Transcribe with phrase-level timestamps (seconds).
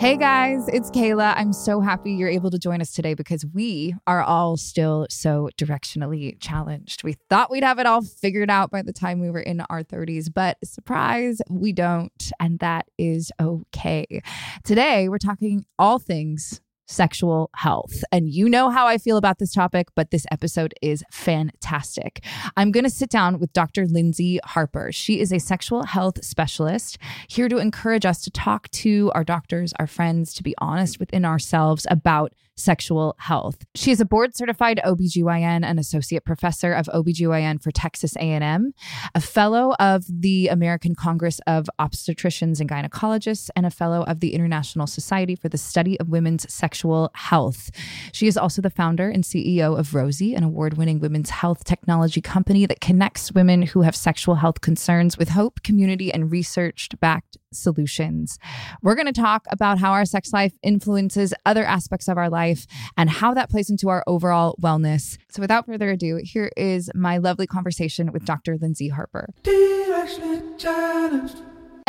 [0.00, 1.34] Hey guys, it's Kayla.
[1.36, 5.50] I'm so happy you're able to join us today because we are all still so
[5.58, 7.04] directionally challenged.
[7.04, 9.82] We thought we'd have it all figured out by the time we were in our
[9.82, 12.32] 30s, but surprise, we don't.
[12.40, 14.22] And that is okay.
[14.64, 18.02] Today, we're talking all things sexual health.
[18.12, 22.24] And you know how I feel about this topic, but this episode is fantastic.
[22.56, 23.86] I'm going to sit down with Dr.
[23.86, 24.90] Lyndsey Harper.
[24.92, 29.72] She is a sexual health specialist here to encourage us to talk to our doctors,
[29.78, 33.64] our friends, to be honest within ourselves about sexual health.
[33.74, 38.72] She is a board certified OBGYN and associate professor of OBGYN for Texas A&M,
[39.14, 44.34] a fellow of the American Congress of Obstetricians and Gynecologists and a fellow of the
[44.34, 47.70] International Society for the Study of Women's Sexual Health.
[48.12, 52.66] She is also the founder and CEO of Rosy, an award-winning women's health technology company
[52.66, 58.38] that connects women who have sexual health concerns with hope, community and research-backed solutions.
[58.82, 62.66] We're going to talk about how our sex life influences other aspects of our life
[62.96, 65.18] and how that plays into our overall wellness.
[65.30, 68.56] So, without further ado, here is my lovely conversation with Dr.
[68.56, 69.28] Lyndsey Harper.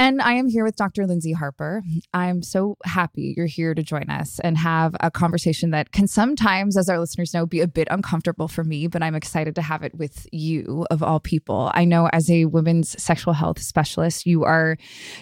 [0.01, 1.03] And I am here with Dr.
[1.03, 1.83] Lyndsey Harper.
[2.11, 6.75] I'm so happy you're here to join us and have a conversation that can sometimes,
[6.75, 9.83] as our listeners know, be a bit uncomfortable for me, but I'm excited to have
[9.83, 11.69] it with you, of all people.
[11.75, 14.75] I know as a women's sexual health specialist, you are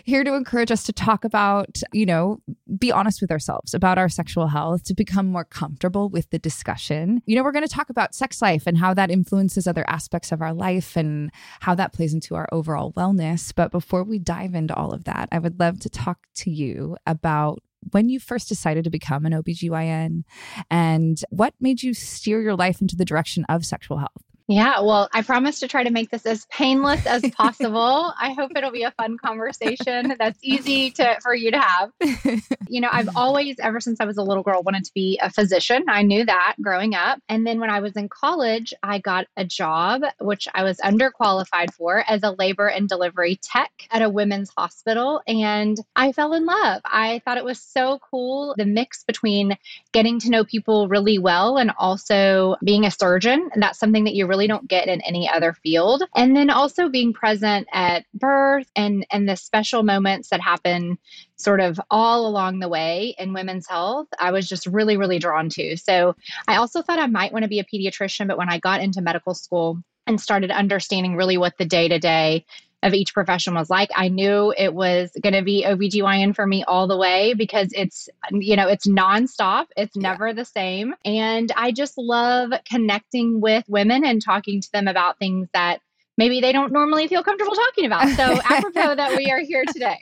[0.05, 2.39] here to encourage us to talk about, you know,
[2.77, 7.21] be honest with ourselves about our sexual health, to become more comfortable with the discussion.
[7.25, 10.31] You know, we're going to talk about sex life and how that influences other aspects
[10.31, 13.53] of our life and how that plays into our overall wellness.
[13.53, 17.59] But before we dive all of that, I would love to talk to you about
[17.91, 20.23] when you first decided to become an OBGYN
[20.69, 24.23] and what made you steer your life into the direction of sexual health.
[24.49, 28.11] Yeah, well, I promise to try to make this as painless as possible.
[28.19, 31.91] I hope it'll be a fun conversation that's easy to for you to have.
[32.67, 35.29] you know, I've always ever since I was a little girl wanted to be a
[35.29, 35.83] physician.
[35.87, 37.21] I knew that growing up.
[37.29, 41.71] And then when I was in college, I got a job which I was underqualified
[41.75, 46.47] for as a labor and delivery tech at a women's hospital and I fell in
[46.47, 46.81] love.
[46.85, 49.55] I thought it was so cool the mix between
[49.91, 53.47] getting to know people really well and also being a surgeon.
[53.53, 56.03] And that's something that you really really don't get in any other field.
[56.15, 60.97] And then also being present at birth and and the special moments that happen
[61.35, 65.49] sort of all along the way in women's health, I was just really, really drawn
[65.49, 65.75] to.
[65.75, 66.15] So
[66.47, 69.01] I also thought I might want to be a pediatrician, but when I got into
[69.01, 72.45] medical school and started understanding really what the day to day
[72.83, 73.89] of each profession was like.
[73.95, 78.09] I knew it was going to be OBGYN for me all the way because it's,
[78.31, 80.33] you know, it's nonstop, it's never yeah.
[80.33, 80.95] the same.
[81.05, 85.81] And I just love connecting with women and talking to them about things that
[86.19, 88.07] maybe they don't normally feel comfortable talking about.
[88.09, 89.97] So, apropos that we are here today.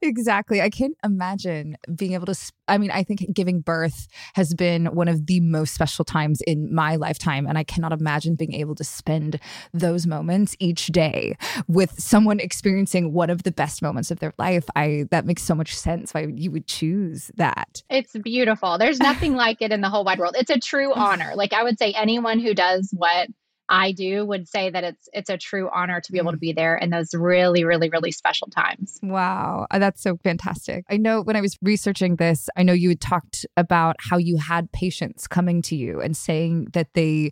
[0.00, 0.62] Exactly.
[0.62, 2.34] I can't imagine being able to.
[2.38, 6.40] Sp- I mean, I think giving birth has been one of the most special times
[6.46, 7.46] in my lifetime.
[7.46, 9.38] And I cannot imagine being able to spend
[9.72, 11.36] those moments each day
[11.68, 14.66] with someone experiencing one of the best moments of their life.
[14.76, 17.82] I that makes so much sense why you would choose that.
[17.90, 18.78] It's beautiful.
[18.78, 20.36] There's nothing like it in the whole wide world.
[20.38, 21.32] It's a true honor.
[21.34, 23.28] Like I would say anyone who does what
[23.68, 26.40] I do would say that it's it's a true honor to be able to mm.
[26.40, 28.98] be there in those really really really special times.
[29.02, 30.84] Wow, uh, that's so fantastic.
[30.90, 34.36] I know when I was researching this, I know you had talked about how you
[34.36, 37.30] had patients coming to you and saying that they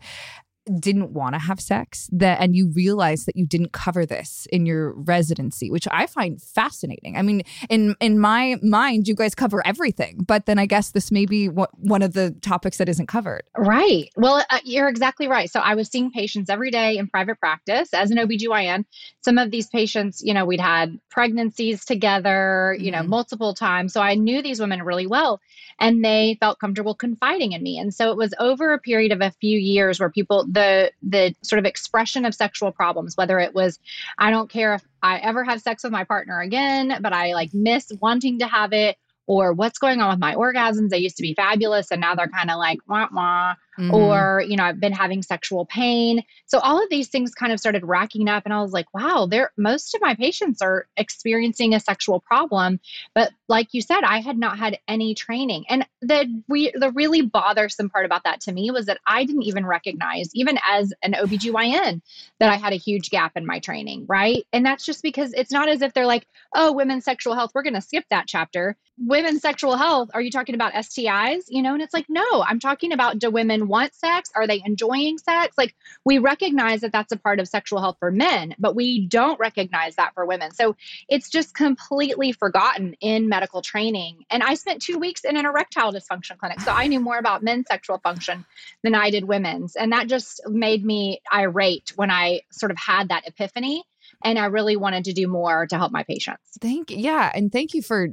[0.79, 4.65] didn't want to have sex that and you realize that you didn't cover this in
[4.65, 7.17] your residency which i find fascinating.
[7.17, 11.11] I mean in in my mind you guys cover everything but then i guess this
[11.11, 13.43] may be one of the topics that isn't covered.
[13.57, 14.09] Right.
[14.17, 15.51] Well uh, you're exactly right.
[15.51, 18.85] So i was seeing patients every day in private practice as an obgyn
[19.23, 23.11] some of these patients you know we'd had pregnancies together you know mm-hmm.
[23.11, 23.93] multiple times.
[23.93, 25.41] So i knew these women really well
[25.79, 27.79] and they felt comfortable confiding in me.
[27.79, 31.35] And so it was over a period of a few years where people the the
[31.43, 33.79] sort of expression of sexual problems whether it was
[34.19, 37.53] i don't care if i ever have sex with my partner again but i like
[37.53, 38.97] miss wanting to have it
[39.27, 40.91] or what's going on with my orgasms?
[40.91, 43.95] They used to be fabulous and now they're kind of like wah wah mm-hmm.
[43.95, 46.23] or you know i've been having sexual pain.
[46.47, 49.27] So all of these things kind of started racking up and i was like wow
[49.27, 52.81] there most of my patients are experiencing a sexual problem.
[53.15, 55.65] But like you said i had not had any training.
[55.69, 59.43] And the we the really bothersome part about that to me was that i didn't
[59.43, 62.01] even recognize even as an obgyn
[62.41, 64.45] that i had a huge gap in my training right?
[64.53, 67.63] And that's just because it's not as if they're like oh women's sexual health we're
[67.63, 68.77] going to skip that chapter.
[68.99, 72.61] Women's sexual health are you talking about stis you know and it's like no i'm
[72.61, 74.31] talking about do women want sex?
[74.35, 75.57] Are they enjoying sex?
[75.59, 75.75] Like
[76.05, 79.97] we recognize that that's a part of sexual health for men, but we don't recognize
[79.97, 80.53] that for women.
[80.53, 80.77] So
[81.09, 84.25] it's just completely forgotten in medical training.
[84.31, 86.61] And I spent two weeks in an erectile dysfunction clinic.
[86.61, 88.45] So I knew more about men's sexual function
[88.83, 89.77] than I did women's.
[89.77, 93.85] And that just made me irate when I sort of had that epiphany
[94.23, 96.59] and I really wanted to do more to help my patients.
[96.61, 96.99] Thank you.
[96.99, 98.09] yeah, and thank you for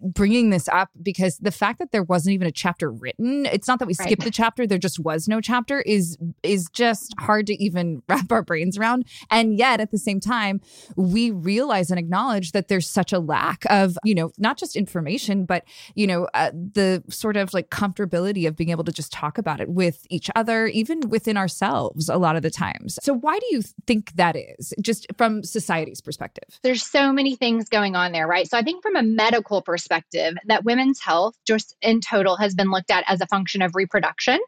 [0.00, 3.78] bringing this up because the fact that there wasn't even a chapter written it's not
[3.78, 4.24] that we skipped right.
[4.24, 8.42] the chapter there just was no chapter is is just hard to even wrap our
[8.42, 9.04] brains around.
[9.30, 10.60] And yet at the same time
[10.96, 15.44] we realize and acknowledge that there's such a lack of you know not just information
[15.44, 15.64] but
[15.94, 19.60] you know uh, the sort of like comfortability of being able to just talk about
[19.60, 22.98] it with each other even within ourselves a lot of the times.
[23.02, 26.58] So why do you think that is just from society's perspective?
[26.62, 28.48] There's so many things going on there right?
[28.48, 32.54] So i think from a medical perspective perspective that women's health just in total has
[32.54, 34.38] been looked at as a function of reproduction.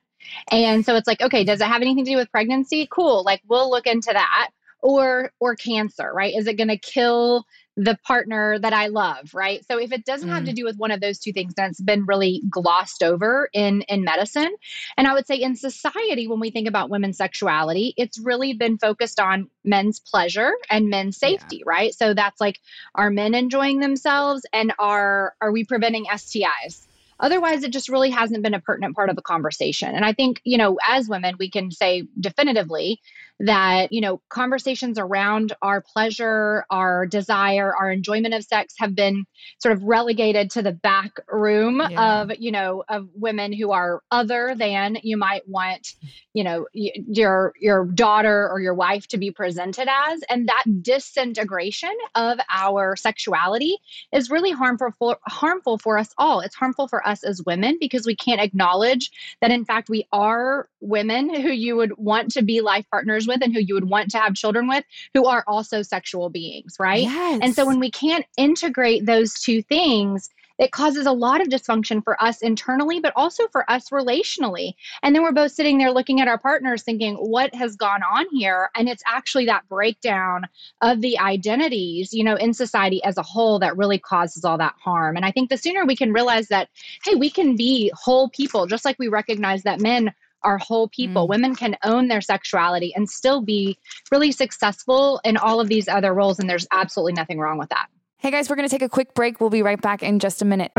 [0.51, 2.89] And so it's like, okay, does it have anything to do with pregnancy?
[2.91, 3.23] Cool.
[3.23, 4.51] Like we'll look into that.
[4.81, 6.35] Or or cancer, right?
[6.35, 7.45] Is it going to kill
[7.77, 9.65] the partner that I love, right?
[9.67, 10.33] So if it doesn't mm.
[10.33, 10.57] have to mm.
[10.57, 14.03] do with one of those two things, then it's been really glossed over in in
[14.03, 14.55] medicine.
[14.97, 18.79] And I would say in society, when we think about women's sexuality, it's really been
[18.79, 21.65] focused on men's pleasure and men's safety, yeah.
[21.67, 21.95] right?
[21.95, 22.61] So that's like,
[22.95, 26.87] are men enjoying themselves and are are we preventing STIs?
[27.19, 29.95] Otherwise, it just really hasn't been a pertinent part of the conversation.
[29.95, 33.01] And I think, you know, as women, we can say definitively
[33.41, 39.25] that, you know, conversations around our pleasure, our desire, our enjoyment of sex have been
[39.59, 42.23] sort of relegated to the back room yeah.
[42.23, 45.95] of, you know, of women who are other than you might want,
[46.35, 50.21] you know, your your daughter or your wife to be presented as.
[50.29, 53.77] And that disintegration of our sexuality
[54.13, 56.41] is really harmful for harmful for us all.
[56.41, 59.11] It's harmful for for us as women because we can't acknowledge
[59.43, 63.43] that, in fact, we are women who you would want to be life partners with
[63.43, 67.03] and who you would want to have children with who are also sexual beings, right?
[67.03, 67.41] Yes.
[67.43, 72.03] And so when we can't integrate those two things, it causes a lot of dysfunction
[72.03, 74.73] for us internally, but also for us relationally.
[75.03, 78.27] And then we're both sitting there looking at our partners thinking, what has gone on
[78.33, 78.71] here?
[78.75, 80.47] And it's actually that breakdown
[80.81, 84.75] of the identities, you know, in society as a whole that really causes all that
[84.83, 85.17] harm.
[85.17, 86.69] And I think the sooner we can realize that,
[87.05, 90.13] hey, we can be whole people, just like we recognize that men
[90.43, 91.27] are whole people.
[91.27, 91.29] Mm.
[91.29, 93.79] Women can own their sexuality and still be
[94.11, 96.39] really successful in all of these other roles.
[96.39, 97.89] And there's absolutely nothing wrong with that.
[98.19, 99.41] Hey guys, we're going to take a quick break.
[99.41, 100.73] We'll be right back in just a minute.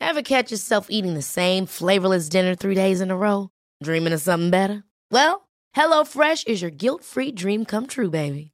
[0.00, 3.50] Ever catch yourself eating the same flavorless dinner three days in a row?
[3.82, 4.84] Dreaming of something better?
[5.10, 8.53] Well, HelloFresh is your guilt free dream come true, baby.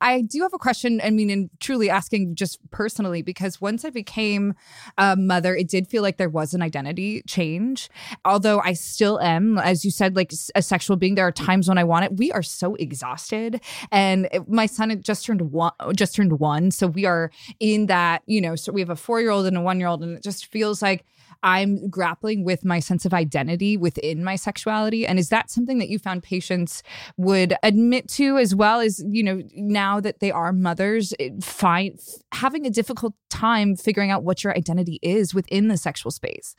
[0.00, 1.00] I do have a question.
[1.02, 4.54] I mean, and truly asking just personally, because once I became
[4.96, 7.88] a mother, it did feel like there was an identity change.
[8.24, 11.14] Although I still am, as you said, like a sexual being.
[11.14, 12.16] There are times when I want it.
[12.16, 15.72] We are so exhausted, and my son just turned one.
[15.94, 18.22] Just turned one, so we are in that.
[18.26, 20.16] You know, so we have a four year old and a one year old, and
[20.16, 21.04] it just feels like
[21.42, 25.06] I'm grappling with my sense of identity within my sexuality.
[25.06, 26.82] And is that something that you found patients
[27.16, 31.98] would admit to as well as, you know, now that they are mothers, find
[32.32, 36.56] having a difficult time figuring out what your identity is within the sexual space?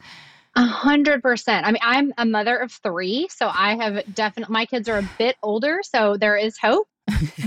[0.56, 1.68] A hundred percent.
[1.68, 5.10] I mean, I'm a mother of three, so I have definitely, my kids are a
[5.18, 6.88] bit older, so there is hope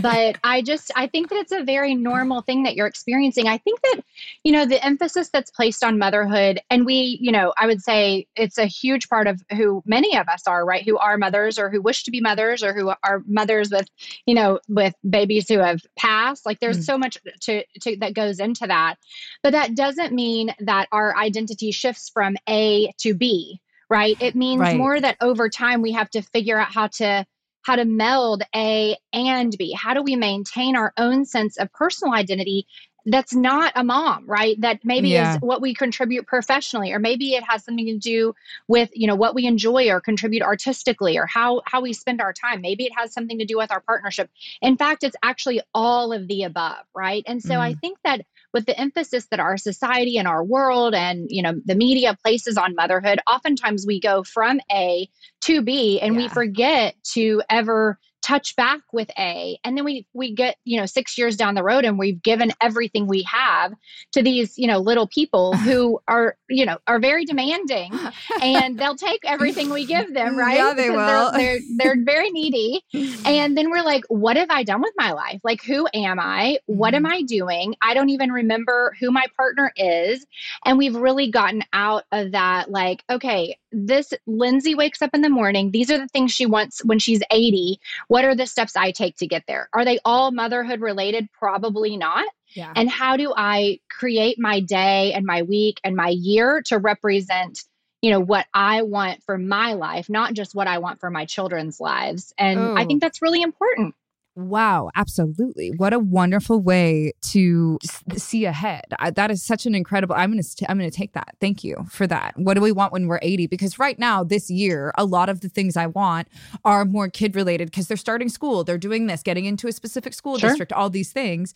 [0.00, 3.48] but I just I think that it's a very normal thing that you're experiencing.
[3.48, 4.02] I think that
[4.44, 8.26] you know the emphasis that's placed on motherhood and we, you know, I would say
[8.36, 10.84] it's a huge part of who many of us are, right?
[10.84, 13.88] Who are mothers or who wish to be mothers or who are mothers with,
[14.26, 16.46] you know, with babies who have passed.
[16.46, 16.84] Like there's mm.
[16.84, 18.96] so much to, to that goes into that.
[19.42, 24.16] But that doesn't mean that our identity shifts from A to B, right?
[24.20, 24.76] It means right.
[24.76, 27.26] more that over time we have to figure out how to
[27.62, 29.72] how to meld A and B.
[29.72, 32.66] How do we maintain our own sense of personal identity
[33.06, 34.60] that's not a mom, right?
[34.60, 35.34] That maybe Yeah.
[35.34, 38.34] is what we contribute professionally, or maybe it has something to do
[38.68, 42.32] with, you know, what we enjoy or contribute artistically or how how we spend our
[42.32, 42.60] time.
[42.60, 44.30] Maybe it has something to do with our partnership.
[44.60, 47.24] In fact, it's actually all of the above, right?
[47.26, 47.80] And so I mm.
[47.80, 51.74] think that with the emphasis that our society and our world and, you know, the
[51.74, 55.08] media places on motherhood, oftentimes we go from A
[55.42, 59.58] to B and we forget to ever touch back with A.
[59.64, 62.52] And then we we get, you know, 6 years down the road and we've given
[62.60, 63.72] everything we have
[64.12, 67.92] to these, you know, little people who are, you know, are very demanding
[68.40, 70.56] and they'll take everything we give them, right?
[70.56, 71.38] Yeah, they Because will.
[71.38, 72.82] They're, they're they're very needy.
[73.24, 75.40] And then we're like, what have I done with my life?
[75.44, 76.58] Like who am I?
[76.66, 77.12] What am mm-hmm.
[77.12, 77.74] I doing?
[77.80, 80.26] I don't even remember who my partner is.
[80.64, 85.28] And we've really gotten out of that like, okay, this Lyndsey wakes up in the
[85.28, 85.70] morning.
[85.70, 87.80] These are the things she wants when she's 80.
[88.08, 89.68] What are the steps I take to get there?
[89.72, 91.28] Are they all motherhood related?
[91.32, 92.26] Probably not.
[92.54, 92.72] Yeah.
[92.76, 97.60] And how do I create my day and my week and my year to represent,
[98.02, 101.24] you know, what I want for my life, not just what I want for my
[101.24, 102.34] children's lives?
[102.36, 102.86] And I Oh.
[102.86, 103.94] think that's really important.
[104.34, 105.72] Wow, absolutely.
[105.76, 107.78] What a wonderful way to
[108.16, 108.84] see ahead.
[108.98, 110.14] I, that is such an incredible.
[110.14, 111.36] I'm going to I'm going to take that.
[111.38, 112.32] Thank you for that.
[112.36, 113.46] What do we want when we're 80?
[113.48, 116.28] Because right now this year, a lot of the things I want
[116.64, 120.14] are more kid related because they're starting school, they're doing this, getting into a specific
[120.14, 120.48] school Sure.
[120.48, 121.52] district, all these things.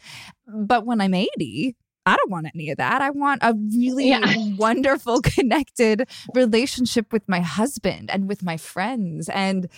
[0.46, 3.02] But when I'm 80, I don't want any of that.
[3.02, 4.22] I want a really Yeah.
[4.56, 9.28] wonderful, connected relationship with my husband and with my friends.
[9.28, 9.68] And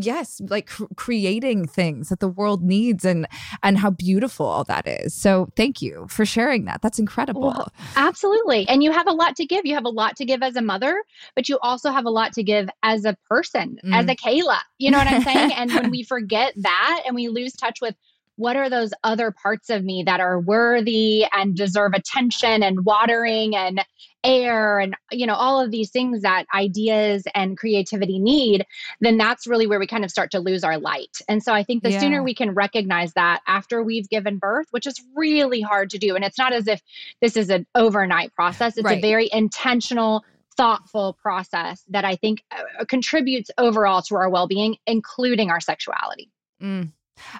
[0.00, 3.26] yes, like cr- creating things that the world needs and
[3.62, 5.14] and how beautiful all that is.
[5.14, 6.80] So thank you for sharing that.
[6.80, 7.42] That's incredible.
[7.42, 8.66] Well, Absolutely.
[8.68, 9.66] And you have a lot to give.
[9.66, 11.02] You have a lot to give as a mother,
[11.34, 14.12] but you also have a lot to give as a person, as Mm.
[14.12, 14.58] a Kayla.
[14.78, 15.52] You know what I'm saying?
[15.56, 17.96] and when we forget that and we lose touch with
[18.36, 23.54] what are those other parts of me that are worthy and deserve attention and watering
[23.54, 23.84] and
[24.24, 28.64] air and you know all of these things that ideas and creativity need
[29.02, 31.62] then that's really where we kind of start to lose our light and so i
[31.62, 32.00] think the Yeah.
[32.00, 36.16] sooner we can recognize that after we've given birth which is really hard to do
[36.16, 36.80] and it's not as if
[37.20, 38.96] this is an overnight process it's Right.
[38.98, 40.24] a very intentional
[40.56, 46.30] thoughtful process that i think uh, contributes overall to our well-being including our sexuality
[46.62, 46.92] Mm.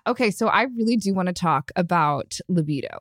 [0.07, 2.99] Okay, so I really do want to talk about libido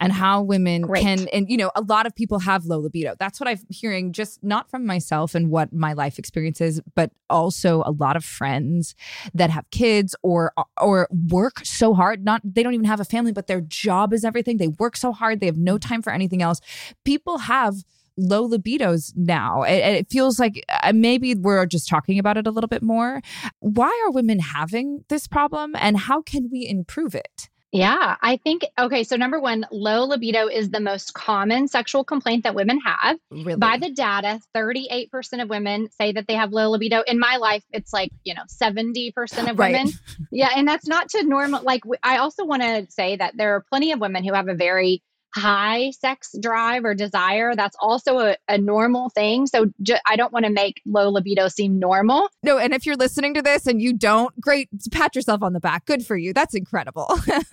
[0.00, 0.20] and mm-hmm.
[0.20, 1.02] how women Great.
[1.02, 3.14] can, and you know, a lot of people have low libido.
[3.18, 7.10] That's what I'm hearing, just not from myself and what my life experience is, but
[7.28, 8.94] also a lot of friends
[9.34, 12.24] that have kids or or work so hard.
[12.24, 14.58] Not they don't even have a family, but their job is everything.
[14.58, 16.60] They work so hard, they have no time for anything else.
[17.04, 17.76] People have
[18.16, 19.62] low libidos now.
[19.62, 23.20] It, it feels like uh, maybe we're just talking about it a little bit more.
[23.60, 27.48] Why are women having this problem and how can we improve it?
[27.72, 32.44] Yeah, I think, okay, so number one, low libido is the most common sexual complaint
[32.44, 33.18] that women have.
[33.32, 33.56] Really?
[33.56, 37.02] By the data, 38% of women say that they have low libido.
[37.08, 39.72] In my life, it's like, you know, 70% of Right.
[39.72, 39.92] women.
[40.30, 41.64] Yeah, and that's not to normal.
[41.64, 44.54] Like, I also want to say that there are plenty of women who have a
[44.54, 45.02] very
[45.34, 47.54] high sex drive or desire.
[47.54, 49.46] That's also a, a normal thing.
[49.46, 52.28] So ju- I don't want to make low libido seem normal.
[52.42, 55.60] no, and if you're listening to this and you don't, great, pat yourself on the
[55.60, 55.86] back.
[55.86, 56.32] Good for you.
[56.32, 57.08] That's incredible.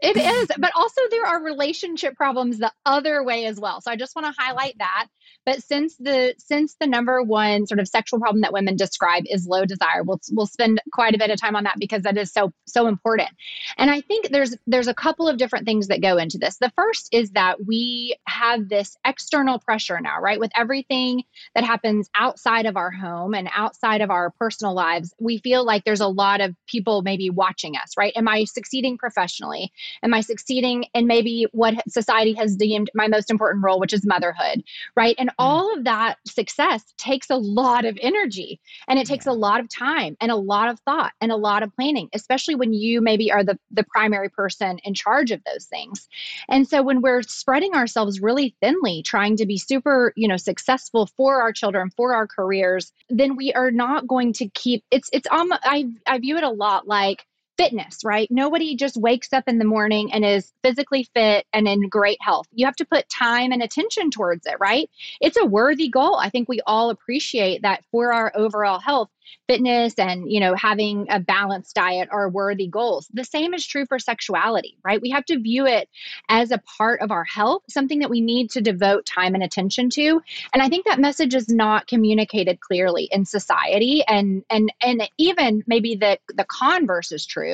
[0.00, 3.80] It is, but also there are relationship problems the other way as well.
[3.80, 5.08] So I just want to highlight that.
[5.44, 9.46] But since the since the number one sort of sexual problem that women describe is
[9.46, 12.32] low desire, we'll we'll spend quite a bit of time on that because that is
[12.32, 13.30] so so important.
[13.76, 16.58] And I think there's there's a couple of different things that go into this.
[16.58, 20.40] The first is that we have this external pressure now, right?
[20.40, 25.38] With everything that happens outside of our home and outside of our personal lives, we
[25.38, 28.12] feel like there's a lot of people maybe watching us, right?
[28.16, 29.72] Am I succeeding professionally?
[30.02, 34.06] Am I succeeding in maybe what society has deemed my most important role, which is
[34.06, 34.62] motherhood,
[34.96, 35.14] right?
[35.18, 35.34] And mm.
[35.38, 39.68] all of that success takes a lot of energy and it takes a lot of
[39.68, 43.30] time and a lot of thought and a lot of planning, especially when you maybe
[43.30, 46.08] are the, the primary person in charge of those things.
[46.48, 51.06] And so when we're spreading ourselves really thinly, trying to be super, you know, successful
[51.18, 55.28] for our children, for our careers, then we are not going to keep it's it's
[55.30, 57.26] almost I I view it a lot like
[57.58, 58.28] fitness, right?
[58.30, 62.46] Nobody just wakes up in the morning and is physically fit and in great health.
[62.52, 64.88] You have to put time and attention towards it, right?
[65.20, 66.16] It's a worthy goal.
[66.16, 69.10] I think we all appreciate that for our overall health
[69.46, 73.86] fitness and you know having a balanced diet are worthy goals the same is true
[73.86, 75.88] for sexuality right we have to view it
[76.28, 79.88] as a part of our health something that we need to devote time and attention
[79.88, 80.20] to
[80.52, 85.62] and i think that message is not communicated clearly in society and and and even
[85.66, 87.47] maybe the the converse is true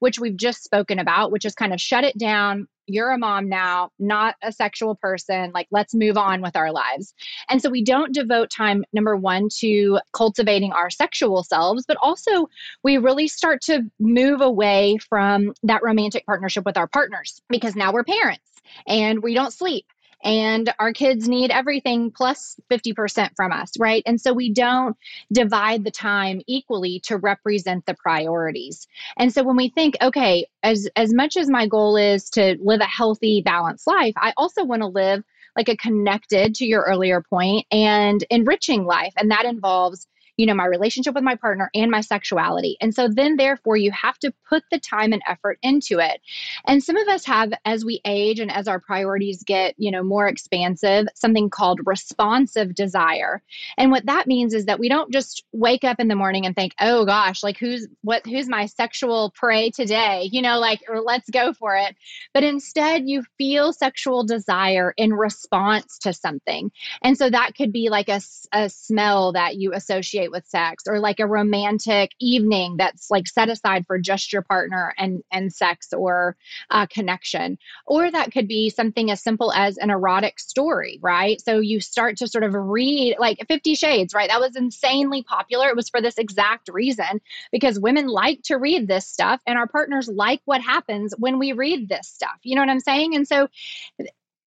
[0.00, 3.48] which we've just spoken about which is kind of shut it down you're a mom
[3.48, 5.52] now, not a sexual person.
[5.54, 7.14] Like, let's move on with our lives.
[7.48, 12.48] And so we don't devote time, number one, to cultivating our sexual selves, but also
[12.82, 17.92] we really start to move away from that romantic partnership with our partners because now
[17.92, 18.42] we're parents
[18.86, 19.86] and we don't sleep
[20.24, 24.02] and our kids need everything plus 50% from us, right?
[24.06, 24.96] And so we don't
[25.32, 28.86] divide the time equally to represent the priorities.
[29.16, 32.80] And so when we think, okay, as as much as my goal is to live
[32.80, 35.22] a healthy, balanced life, I also want to live
[35.56, 39.12] like a connected to your earlier point and enriching life.
[39.16, 40.06] And that involves
[40.38, 42.76] you know, my relationship with my partner and my sexuality.
[42.80, 46.20] And so then, therefore, you have to put the time and effort into it.
[46.66, 50.02] And some of us have, as we age and as our priorities get, you know,
[50.02, 53.42] more expansive, something called responsive desire.
[53.76, 56.54] And what that means is that we don't just wake up in the morning and
[56.54, 60.28] think, oh gosh, like who's what, who's my sexual prey today?
[60.30, 61.96] You know, like, or let's go for it.
[62.32, 66.70] But instead, you feel sexual desire in response to something.
[67.02, 68.20] And so that could be like a,
[68.52, 73.48] a smell that you associate with sex or like a romantic evening that's like set
[73.48, 76.36] aside for just your partner and and sex or
[76.70, 77.58] uh, connection.
[77.86, 81.40] Or that could be something as simple as an erotic story right?
[81.40, 84.28] So you start to sort of read like 50 shades right?
[84.28, 85.68] That was insanely popular.
[85.68, 87.20] It was for this exact reason
[87.52, 91.52] because women like to read this stuff and our partners like what happens when we
[91.52, 92.38] read this stuff.
[92.42, 93.14] You know what i'm saying?
[93.14, 93.48] And so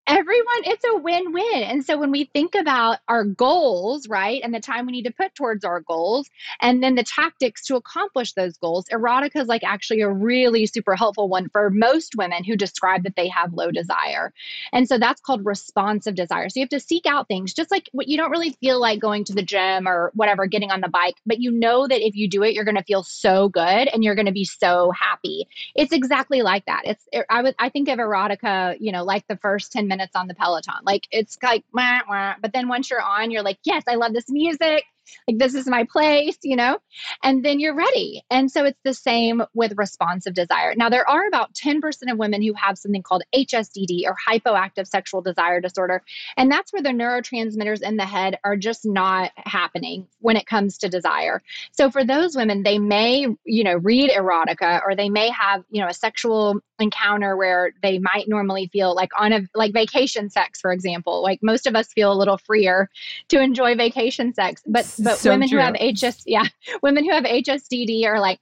[0.07, 1.63] everyone it's a win-win.
[1.63, 5.11] And so when we think about our goals right and the time we need to
[5.11, 9.63] put towards our goals and then the tactics to accomplish those goals erotica is like
[9.63, 13.69] actually a really super helpful one for most women who describe that they have low
[13.69, 14.33] desire.
[14.73, 16.49] And so that's called responsive desire.
[16.49, 18.99] So you have to seek out things just like what you don't really feel like
[18.99, 22.15] going to the gym or whatever getting on the bike but you know that if
[22.15, 24.91] you do it you're going to feel so good and you're going to be so
[24.91, 25.47] happy.
[25.75, 26.81] It's exactly like that.
[26.85, 30.15] It's er, i would i think of erotica you know like the first 10 minutes
[30.15, 30.81] on the Peloton.
[30.83, 32.35] Like it's like, wah, wah.
[32.41, 34.85] but then once you're on, you're like, yes, I love this music
[35.27, 36.79] like this is my place, you know,
[37.23, 38.23] and then you're ready.
[38.29, 40.73] And so it's the same with responsive desire.
[40.75, 45.21] Now, there are about 10% of women who have something called HSDD or hypoactive sexual
[45.21, 46.03] desire disorder.
[46.37, 50.77] And that's where the neurotransmitters in the head are just not happening when it comes
[50.79, 51.41] to desire.
[51.71, 55.81] So for those women, they may, you know, read erotica or they may have, you
[55.81, 60.59] know, a sexual encounter where they might normally feel like on a like vacation sex
[60.59, 62.89] for example like most of us feel a little freer
[63.29, 65.59] to enjoy vacation sex but but so women true.
[65.59, 66.45] who have HS, yeah,
[66.83, 68.39] women who have HSDD are like,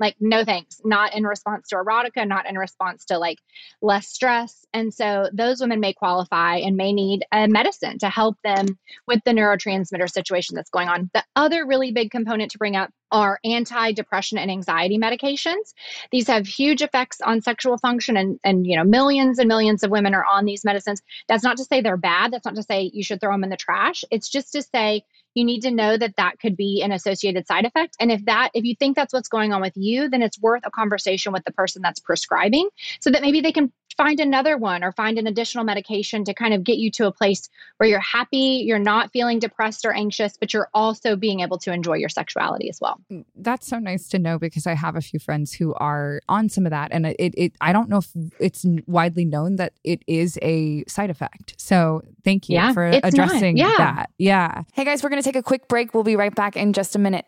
[0.00, 3.38] like no thanks, not in response to erotica, not in response to like
[3.82, 8.36] less stress, and so those women may qualify and may need a medicine to help
[8.42, 11.10] them with the neurotransmitter situation that's going on.
[11.14, 15.74] The other really big component to bring up are anti-depression and anxiety medications.
[16.10, 19.90] These have huge effects on sexual function and and you know millions and millions of
[19.90, 21.02] women are on these medicines.
[21.28, 23.50] That's not to say they're bad, that's not to say you should throw them in
[23.50, 24.04] the trash.
[24.10, 25.02] It's just to say
[25.34, 28.50] you need to know that that could be an associated side effect and if that
[28.54, 31.44] if you think that's what's going on with you then it's worth a conversation with
[31.44, 32.68] the person that's prescribing
[33.00, 36.54] so that maybe they can find another one or find an additional medication to kind
[36.54, 40.36] of get you to a place where you're happy, you're not feeling depressed or anxious,
[40.38, 43.00] but you're also being able to enjoy your sexuality as well.
[43.10, 46.48] Mm, that's so nice to know because I have a few friends who are on
[46.48, 50.02] some of that and it it I don't know if it's widely known that it
[50.06, 51.54] is a side effect.
[51.58, 53.74] So, thank you yeah, for addressing yeah.
[53.78, 54.10] that.
[54.16, 54.62] Yeah.
[54.74, 55.94] Hey guys, we're going to take a quick break.
[55.94, 57.24] We'll be right back in just a minute.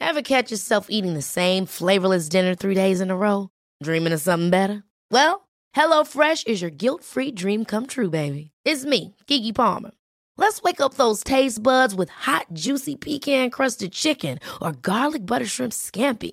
[0.00, 3.48] Ever catch yourself eating the same flavorless dinner three days in a row?
[3.82, 4.82] Dreaming of something better?
[5.10, 8.50] Well, HelloFresh is your guilt free dream come true, baby.
[8.64, 9.92] It's me, Keke Palmer.
[10.36, 15.46] Let's wake up those taste buds with hot, juicy pecan crusted chicken or garlic butter
[15.46, 16.32] shrimp scampi.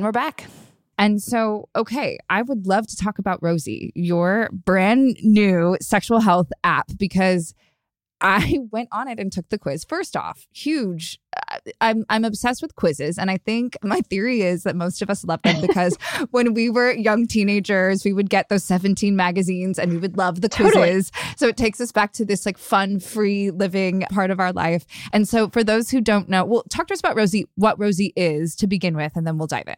[0.00, 0.46] And we're back.
[0.96, 6.50] And so, okay, I would love to talk about Rosy, your brand new sexual health
[6.64, 7.52] app, because
[8.22, 9.84] I went on it and took the quiz.
[9.84, 11.18] First off, huge.
[11.50, 15.10] uh, I'm I'm obsessed with quizzes, and I think my theory is that most of
[15.10, 15.96] us love them because
[16.30, 20.40] when we were young teenagers, we would get those 17 magazines and we would love
[20.40, 20.72] the Totally.
[20.72, 21.12] quizzes.
[21.36, 24.86] So it takes us back to this like fun, free living part of our life.
[25.12, 28.12] And so for those who don't know, well, talk to us about Rosy, what Rosy
[28.16, 29.76] is to begin with, and then we'll dive in.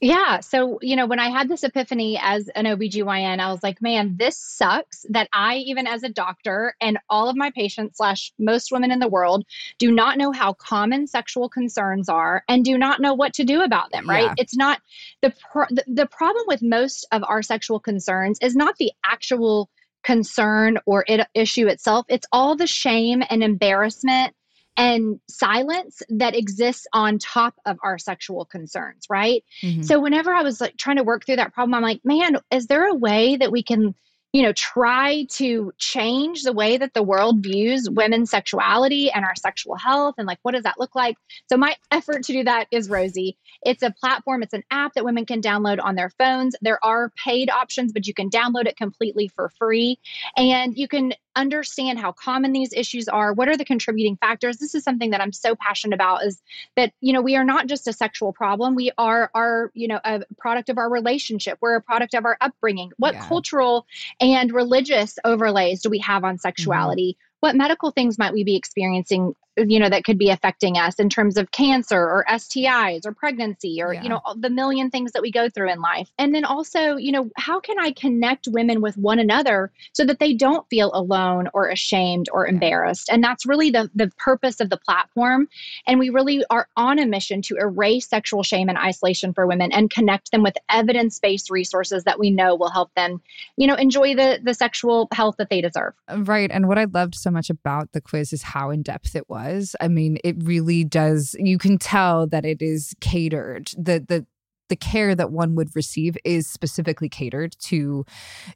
[0.00, 0.40] Yeah.
[0.40, 4.16] So, you know, when I had this epiphany as an OBGYN, I was like, man,
[4.18, 8.72] this sucks that I, even as a doctor and all of my patients slash most
[8.72, 9.44] women in the world
[9.78, 13.60] do not know how common sexual concerns are and do not know what to do
[13.60, 14.24] about them, right?
[14.24, 14.34] Yeah.
[14.38, 14.80] It's not
[15.20, 19.68] the, pro- the the problem with most of our sexual concerns is not the actual
[20.02, 22.06] concern or it, issue itself.
[22.08, 24.34] It's all the shame and embarrassment
[24.76, 29.44] and silence that exists on top of our sexual concerns, right?
[29.62, 29.84] Mhm.
[29.84, 32.66] So whenever I was like trying to work through that problem, I'm like, man, is
[32.66, 33.94] there a way that we can,
[34.32, 39.34] you know, try to change the way that the world views women's sexuality and our
[39.34, 41.16] sexual health and like what does that look like?
[41.48, 43.36] So my effort to do that is Rosy.
[43.62, 46.54] It's a platform, it's an app that women can download on their phones.
[46.62, 49.98] There are paid options, but you can download it completely for free
[50.36, 54.58] and you can understand how common these issues are what are the contributing factors.
[54.58, 56.42] This is something that i'm so passionate about is
[56.76, 58.74] that you know we are not just a sexual problem.
[58.74, 61.58] We are our you know a product of our relationship.
[61.60, 62.90] We're a product of our upbringing.
[62.96, 63.26] What Yeah.
[63.26, 63.86] cultural
[64.20, 66.40] and religious overlays do we have on mm-hmm.
[66.40, 67.16] sexuality?
[67.40, 71.08] What medical things might we be experiencing you know that could be affecting us in
[71.08, 74.02] terms of cancer or STIs or pregnancy or Yeah.
[74.02, 77.12] you know the million things that we go through in life and then also you
[77.12, 81.48] know how can I connect women with one another so that they don't feel alone
[81.52, 85.48] or ashamed or embarrassed and that's really the the purpose of the platform
[85.86, 89.72] and we really are on a mission to erase sexual shame and isolation for women
[89.72, 93.20] and connect them with evidence-based resources that we know will help them
[93.56, 96.50] you know enjoy the the sexual health that they deserve Right.
[96.50, 99.39] And what I loved so much about the quiz is how in depth it was.
[99.80, 103.70] I mean, it really does, you can tell that it is catered.
[103.76, 104.26] The, the,
[104.70, 108.06] the care that one would receive is specifically catered to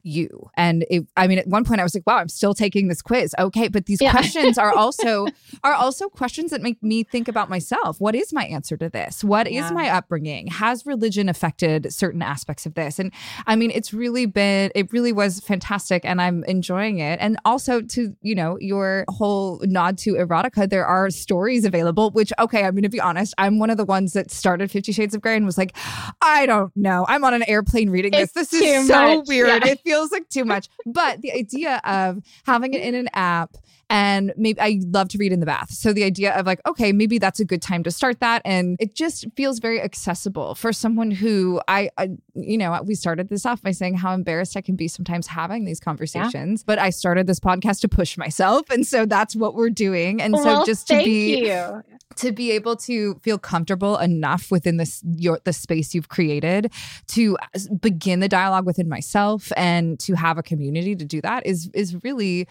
[0.01, 0.49] you.
[0.55, 3.01] And it, I mean, at one point I was like, wow, I'm still taking this
[3.03, 3.35] quiz.
[3.37, 3.67] Okay.
[3.67, 4.11] But these Yeah.
[4.17, 5.27] questions are also,
[5.63, 8.01] are also questions that make me think about myself.
[8.01, 9.23] What is my answer to this?
[9.23, 9.69] What is Yeah.
[9.71, 10.47] my upbringing?
[10.47, 12.97] Has religion affected certain aspects of this?
[12.97, 13.11] And
[13.45, 17.19] I mean, it's really been, it really was fantastic and I'm enjoying it.
[17.21, 22.31] And also to, you know, your whole nod to erotica, there are stories available, which,
[22.39, 25.13] okay, I'm going to be honest, I'm one of the ones that started Fifty Shades
[25.13, 25.75] of Grey and was like,
[26.21, 27.05] I don't know.
[27.07, 28.31] I'm on an airplane reading this.
[28.35, 29.27] It's This too is so much.
[29.27, 29.47] weird.
[29.65, 29.71] Yeah.
[29.71, 30.69] It feels like too much.
[30.85, 33.55] But the idea of having it in an app
[33.89, 35.71] and maybe I love to read in the bath.
[35.71, 38.41] So the idea of like, okay, maybe that's a good time to start that.
[38.43, 43.29] And it just feels very accessible for someone who I, I you know, we started
[43.29, 46.63] this off by saying how embarrassed I can be sometimes having these conversations.
[46.63, 48.69] But I started this podcast to push myself.
[48.69, 50.21] And so that's what we're doing.
[50.21, 51.83] And so just to be you.
[52.15, 56.71] to be able to feel comfortable enough within this your the space you've created
[57.07, 57.37] to
[57.79, 62.03] begin the dialogue within myself and to have a community to do that is is
[62.03, 62.47] really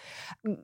[0.47, 0.59] mm,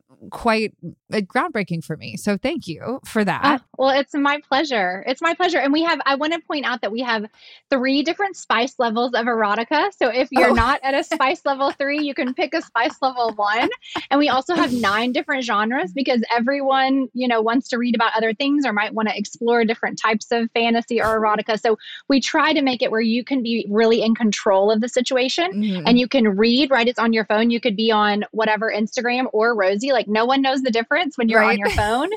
[0.68, 0.74] quite
[1.12, 5.02] uh, groundbreaking for me so thank you for that Ah, well, it's my pleasure.
[5.06, 5.56] It's my pleasure.
[5.58, 7.24] And we have, I want to point out that we have
[7.70, 9.90] three different spice levels of erotica.
[9.96, 10.54] So if you're Oh.
[10.54, 13.70] not at a spice level three, you can pick a spice level one.
[14.10, 18.12] And we also have nine different genres because everyone, you know, wants to read about
[18.14, 21.58] other things or might want to explore different types of fantasy or erotica.
[21.58, 24.88] So we try to make it where you can be really in control of the
[24.90, 25.84] situation Mhm.
[25.86, 26.86] and you can read, right?
[26.86, 27.50] It's on your phone.
[27.50, 29.92] You could be on whatever Instagram or Rosy.
[29.92, 32.08] Like no one knows the difference when you're on your phone.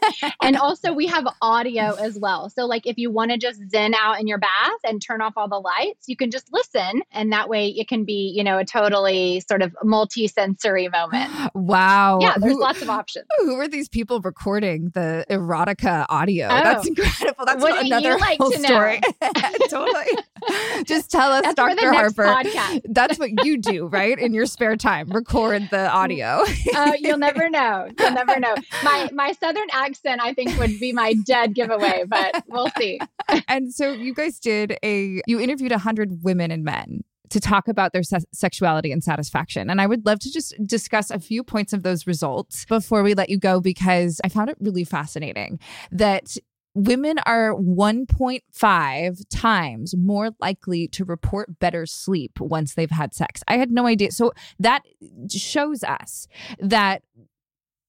[0.42, 2.50] and also we have audio as well.
[2.50, 5.34] So like if you want to just zen out in your bath and turn off
[5.38, 7.02] all the lights, you can just listen.
[7.12, 11.32] And that way it can be, you know, a totally sort of multi-sensory moment.
[11.54, 13.26] wow Yeah, there's who, lots of options.
[13.40, 17.46] who are these people recording the erotica audio Oh, That's incredible.
[17.46, 18.68] That's Wouldn't another you like whole to know?
[18.68, 19.02] story.
[19.70, 20.06] totally.
[20.86, 21.92] Just tell us, That's Dr.
[21.94, 22.24] Harper.
[22.26, 22.82] podcast.
[22.90, 24.18] That's what you do, right?
[24.18, 26.44] In your spare time, record the audio.
[26.76, 27.90] Oh, you'll never know.
[28.00, 28.56] You'll never know.
[28.84, 33.00] My my southern accent, I think, would be my dead giveaway, but we'll see.
[33.48, 37.94] and so you guys did a you interviewed 100 women and men to talk about
[37.94, 41.74] their se- sexuality and satisfaction and i would love to just discuss a few points
[41.74, 45.60] of those results before we let you go because i found it really fascinating
[45.92, 46.38] that
[46.76, 53.58] women are 1.5 times more likely to report better sleep once they've had sex i
[53.58, 54.84] had no idea so that
[55.30, 56.28] shows us
[56.60, 57.04] that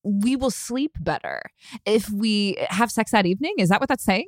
[0.04, 1.42] we will sleep better
[1.86, 3.54] if we have sex that evening?
[3.58, 4.26] Is that what that's saying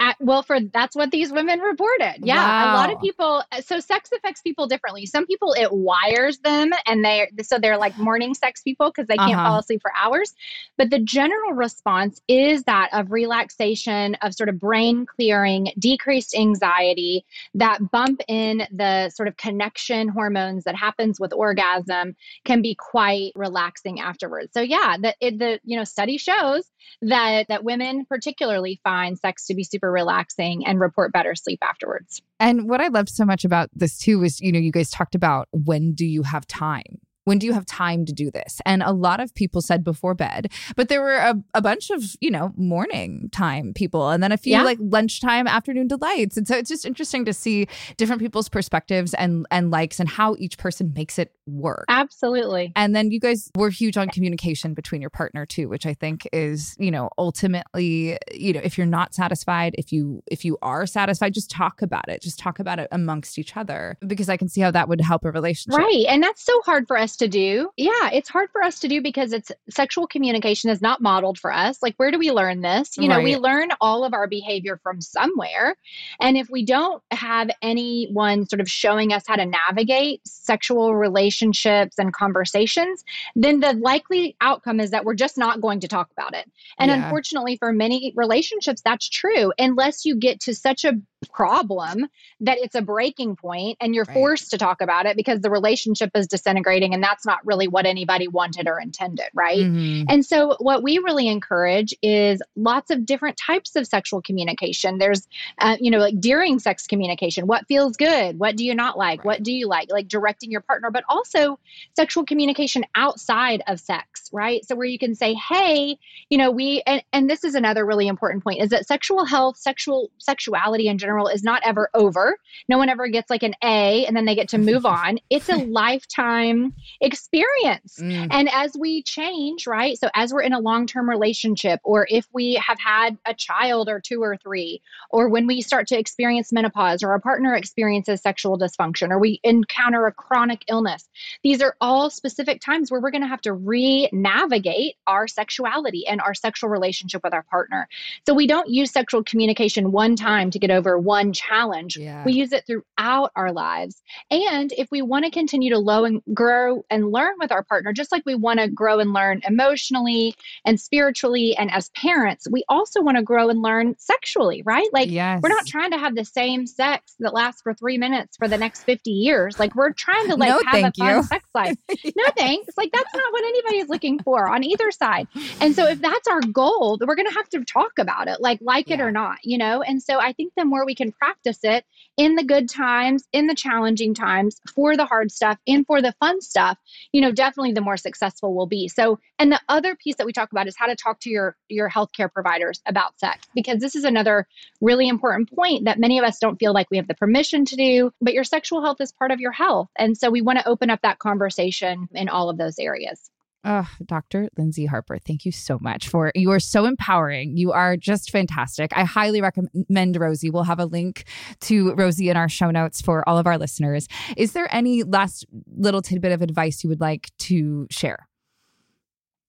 [0.00, 2.16] At, well, for that's what these women reported.
[2.20, 3.44] Yeah, a lot of people.
[3.60, 5.06] So sex affects people differently.
[5.06, 9.16] Some people it wires them, and they so they're like morning sex people because they
[9.16, 9.50] can't Uh-huh.
[9.50, 10.34] fall asleep for hours.
[10.76, 17.24] But the general response is that of relaxation, of sort of brain clearing, decreased anxiety,
[17.54, 23.30] that bump in the sort of connection hormones that happens with orgasm can be quite
[23.36, 24.52] relaxing afterwards.
[24.54, 26.68] So yeah, the it, the you know study shows
[27.02, 32.22] that that women particularly find sex to be super relaxing and report better sleep afterwards.
[32.40, 35.14] And what I loved so much about this too was, you know, you guys talked
[35.14, 37.00] about when do you have time?
[37.24, 38.60] When do you have time to do this?
[38.66, 42.02] And a lot of people said before bed, but there were a, a bunch of,
[42.20, 44.62] you know, morning time people and then a few Yeah.
[44.62, 46.36] like lunchtime, afternoon delights.
[46.36, 50.36] And so it's just interesting to see different people's perspectives and and likes and how
[50.38, 51.84] each person makes it work.
[51.88, 52.72] Absolutely.
[52.76, 56.26] And then you guys were huge on communication between your partner too, which I think
[56.32, 60.86] is, you know, ultimately, you know, if you're not satisfied, if you if you are
[60.86, 62.22] satisfied, just talk about it.
[62.22, 65.24] Just talk about it amongst each other because I can see how that would help
[65.24, 65.78] a relationship.
[65.78, 66.04] Right.
[66.08, 67.70] And that's so hard for us to do.
[67.76, 71.52] Yeah, it's hard for us to do because it's sexual communication is not modeled for
[71.52, 71.82] us.
[71.82, 72.96] Like where do we learn this?
[72.96, 75.76] You know, we learn all of our behavior from somewhere.
[76.20, 81.98] And if we don't have anyone sort of showing us how to navigate sexual relationships
[81.98, 83.04] and conversations,
[83.36, 86.50] then the likely outcome is that we're just not going to talk about it.
[86.78, 87.02] And Yeah.
[87.02, 90.92] unfortunately for many relationships that's true unless you get to such a
[91.24, 92.06] problem
[92.40, 94.14] that it's a breaking point and you're Right.
[94.14, 97.86] forced to talk about it because the relationship is disintegrating and that's not really what
[97.86, 99.58] anybody wanted or intended, right?
[99.64, 100.04] Mhm.
[100.08, 104.98] And so, what we really encourage is lots of different types of sexual communication.
[104.98, 105.26] There's,
[105.58, 108.38] uh, you know, like during sex communication, what feels good?
[108.38, 109.24] What do you not like?
[109.24, 109.90] What do you like?
[109.90, 111.58] Like directing your partner, but also
[111.94, 114.64] sexual communication outside of sex, right?
[114.66, 115.96] So, where you can say, hey,
[116.28, 119.56] you know, we, and, and this is another really important point is that sexual health,
[119.56, 122.36] sexual sexuality in general is not ever over.
[122.68, 125.18] No one ever gets like an A and then they get to move on.
[125.30, 127.98] It's a lifetime experience.
[128.00, 128.28] Mm.
[128.30, 129.98] And as we change, right?
[129.98, 134.00] So as we're in a long-term relationship or if we have had a child or
[134.00, 138.58] two or three or when we start to experience menopause or our partner experiences sexual
[138.58, 141.08] dysfunction or we encounter a chronic illness.
[141.42, 146.20] These are all specific times where we're going to have to re-navigate our sexuality and
[146.20, 147.88] our sexual relationship with our partner.
[148.26, 151.96] So we don't use sexual communication one time to get over one challenge.
[151.96, 152.24] Yeah.
[152.24, 154.02] We use it throughout our lives.
[154.30, 157.92] And if we want to continue to low and grow and learn with our partner,
[157.92, 162.64] just like we want to grow and learn emotionally and spiritually and as parents, we
[162.68, 164.88] also want to grow and learn sexually, right?
[164.92, 165.40] Like yes.
[165.42, 168.58] we're not trying to have the same sex that lasts for three minutes for the
[168.58, 169.58] next 50 years.
[169.58, 171.22] Like we're trying to like No, have a fun you.
[171.22, 171.76] sex life.
[172.16, 172.74] No thanks.
[172.76, 175.26] Like that's not what anybody is looking for on either side.
[175.60, 178.58] And so if that's our goal, we're going to have to talk about it, like
[178.62, 179.82] like it or not, you know?
[179.82, 181.84] And so I think the more we can practice it
[182.16, 186.14] in the good times, in the challenging times, for the hard stuff, and for the
[186.20, 186.78] fun stuff,
[187.12, 188.88] you know, definitely the more successful we'll be.
[188.88, 191.56] So, and the other piece that we talk about is how to talk to your
[191.68, 194.46] your healthcare providers about sex because this is another
[194.80, 197.76] really important point that many of us don't feel like we have the permission to
[197.76, 199.88] do, but your sexual health is part of your health.
[199.98, 203.30] And so we want to open up that conversation in all of those areas.
[203.66, 204.50] Oh, Dr.
[204.58, 207.56] Lyndsey Harper, thank you so much for you are so empowering.
[207.56, 208.92] You are just fantastic.
[208.94, 210.50] I highly recommend Rosy.
[210.50, 211.24] We'll have a link
[211.62, 214.06] to Rosy in our show notes for all of our listeners.
[214.36, 218.28] Is there any last little tidbit of advice you would like to share?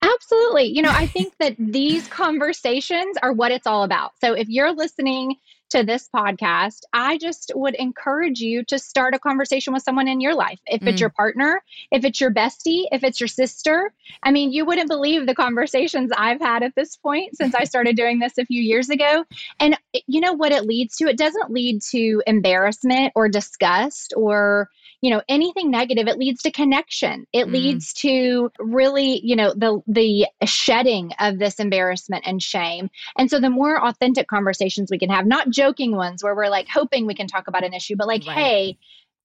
[0.01, 0.65] Absolutely.
[0.65, 4.11] You know, I think that these conversations are what it's all about.
[4.21, 5.35] So if you're listening
[5.69, 10.21] to this podcast, I just would encourage you to start a conversation with someone in
[10.21, 10.59] your life.
[10.67, 11.01] If it's Mm.
[11.01, 13.93] your partner, if it's your bestie, if it's your sister.
[14.23, 17.95] I mean, you wouldn't believe the conversations I've had at this point since I started
[17.97, 19.25] doing this a few years ago.
[19.59, 19.77] And
[20.07, 21.07] you know what it leads to?
[21.07, 24.69] It doesn't lead to embarrassment or disgust or
[25.01, 27.25] you know, anything negative, it leads to connection.
[27.33, 27.51] It mm.
[27.53, 32.89] leads to really, you know, the the shedding of this embarrassment and shame.
[33.17, 36.67] And so the more authentic conversations we can have, not joking ones where we're like
[36.67, 38.37] hoping we can talk about an issue, but like, right.
[38.37, 38.77] hey,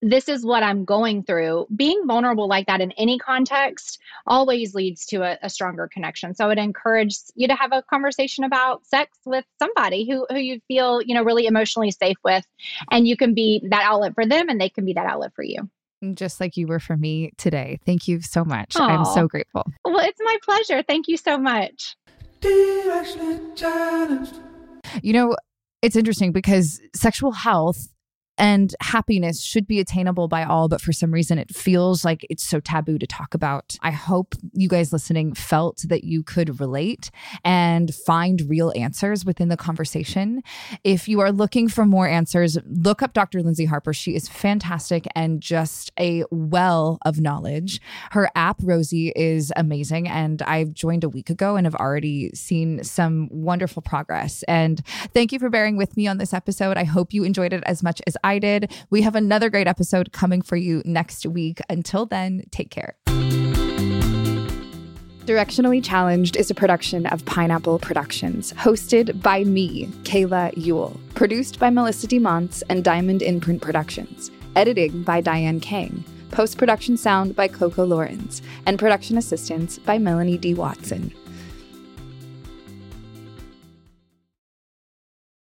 [0.02, 1.66] this is what I'm going through.
[1.76, 6.34] Being vulnerable like that in any context always leads to a, a, stronger connection.
[6.34, 10.38] So I would encourage you to have a conversation about sex with somebody who, who
[10.38, 12.46] you feel, you know, really emotionally safe with.
[12.90, 15.42] And you can be that outlet for them and they can be that outlet for
[15.42, 15.68] you.
[16.14, 17.78] Just like you were for me today.
[17.84, 18.70] Thank you so much.
[18.70, 18.88] Aww.
[18.88, 19.66] I'm so grateful.
[19.84, 20.82] Well, it's my pleasure.
[20.82, 21.94] Thank you so much.
[25.02, 25.36] You know,
[25.82, 27.88] it's interesting because sexual health
[28.40, 32.42] and happiness should be attainable by all, but for some reason it feels like it's
[32.42, 33.76] so taboo to talk about.
[33.82, 37.10] I hope you guys listening felt that you could relate
[37.44, 40.42] and find real answers within the conversation.
[40.84, 43.40] If you are looking for more answers, look up Dr.
[43.40, 43.92] Lyndsey Harper.
[43.92, 47.80] She is fantastic and just a well of knowledge.
[48.12, 50.08] Her app, Rosy, is amazing.
[50.08, 54.42] And I've joined a week ago and have already seen some wonderful progress.
[54.44, 56.78] And thank you for bearing with me on this episode.
[56.78, 58.70] I hope you enjoyed it as much as I excited.
[58.90, 61.60] We have another great episode coming for you next week.
[61.68, 62.96] Until then, take care.
[65.26, 71.70] Directionally Challenged is a production of Pineapple Productions, hosted by me, Kayla Yule, produced by
[71.70, 77.84] Melissa DeMonts and Diamond Imprint Productions, editing by Diane Kang, post production sound by Coco
[77.84, 80.54] Lawrence, and production assistance by Melanie D.
[80.54, 81.12] Watson.